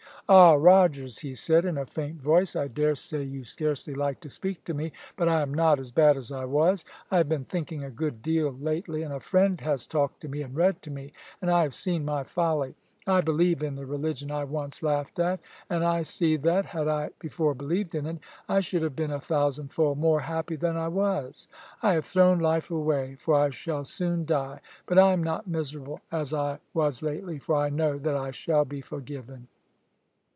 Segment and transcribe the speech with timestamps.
[0.33, 0.53] "Ah!
[0.53, 4.63] Rogers," he said, in a faint voice, "I dare say you scarcely like to speak
[4.63, 6.85] to me; but I am not as bad as I was.
[7.09, 10.41] I have been thinking a good deal lately, and a friend has talked to me
[10.41, 11.11] and read to me,
[11.41, 12.75] and I have seen my folly.
[13.05, 17.09] I believe in the religion I once laughed at, and I see that, had I
[17.19, 21.49] before believed in it, I should have been a thousandfold more happy than I was.
[21.83, 25.99] I have thrown life away, for I shall soon die; but I am not miserable
[26.09, 29.49] as I was lately, for I know that I shall be forgiven."